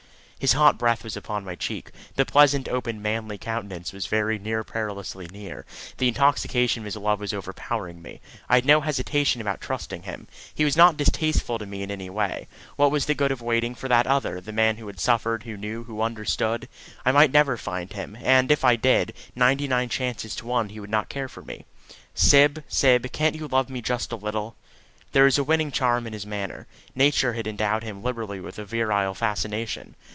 His 0.41 0.53
hot 0.53 0.79
breath 0.79 1.03
was 1.03 1.15
upon 1.15 1.45
my 1.45 1.53
cheek. 1.53 1.91
The 2.15 2.25
pleasant, 2.25 2.67
open, 2.67 2.99
manly 2.99 3.37
countenance 3.37 3.93
was 3.93 4.07
very 4.07 4.39
near 4.39 4.63
perilously 4.63 5.27
near. 5.31 5.67
The 5.99 6.07
intoxication 6.07 6.81
of 6.81 6.85
his 6.85 6.95
love 6.95 7.19
was 7.19 7.31
overpowering 7.31 8.01
me. 8.01 8.21
I 8.49 8.55
had 8.55 8.65
no 8.65 8.81
hesitation 8.81 9.39
about 9.39 9.61
trusting 9.61 10.01
him. 10.01 10.27
He 10.51 10.65
was 10.65 10.75
not 10.75 10.97
distasteful 10.97 11.59
to 11.59 11.67
me 11.67 11.83
in 11.83 11.91
any 11.91 12.09
way. 12.09 12.47
What 12.75 12.89
was 12.89 13.05
the 13.05 13.13
good 13.13 13.31
of 13.31 13.43
waiting 13.43 13.75
for 13.75 13.87
that 13.89 14.07
other 14.07 14.41
the 14.41 14.51
man 14.51 14.77
who 14.77 14.87
had 14.87 14.99
suffered, 14.99 15.43
who 15.43 15.57
knew, 15.57 15.83
who 15.83 16.01
understood? 16.01 16.67
I 17.05 17.11
might 17.11 17.31
never 17.31 17.55
find 17.55 17.93
him; 17.93 18.17
and, 18.19 18.49
if 18.51 18.63
I 18.65 18.77
did, 18.77 19.13
ninety 19.35 19.67
nine 19.67 19.89
chances 19.89 20.35
to 20.37 20.47
one 20.47 20.69
he 20.69 20.79
would 20.79 20.89
not 20.89 21.07
care 21.07 21.29
for 21.29 21.43
me. 21.43 21.65
"Syb, 22.15 22.63
Syb, 22.67 23.11
can't 23.11 23.35
you 23.35 23.47
love 23.47 23.69
me 23.69 23.79
just 23.83 24.11
a 24.11 24.15
little?" 24.15 24.55
There 25.11 25.25
was 25.25 25.37
a 25.37 25.43
winning 25.43 25.71
charm 25.71 26.07
in 26.07 26.13
his 26.13 26.25
manner. 26.25 26.65
Nature 26.95 27.33
had 27.33 27.45
endowed 27.45 27.83
him 27.83 28.01
liberally 28.01 28.39
with 28.39 28.55
virile 28.55 29.13
fascination. 29.13 29.95